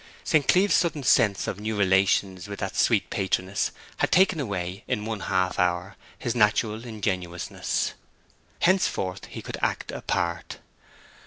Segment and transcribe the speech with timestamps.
[0.23, 0.47] St.
[0.47, 5.19] Cleeve's sudden sense of new relations with that sweet patroness had taken away in one
[5.19, 7.93] half hour his natural ingenuousness.
[8.61, 10.57] Henceforth he could act a part.